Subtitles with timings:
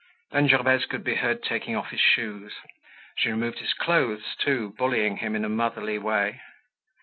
[0.31, 2.53] Then Gervaise could be heard taking off his shoes.
[3.17, 6.41] She removed his clothes too, bullying him in a motherly way.